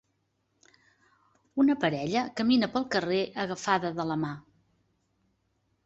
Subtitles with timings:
[1.65, 4.35] Una parella camina pel carrer agafada de la mà.